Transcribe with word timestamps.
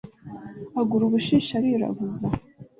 agura 0.81 1.03
ubushishi 1.05 1.51
arirabuza 1.59 2.25